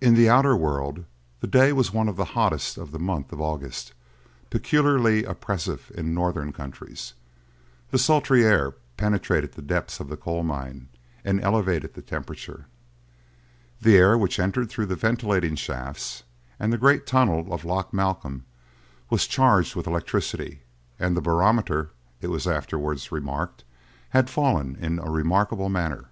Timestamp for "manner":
25.68-26.06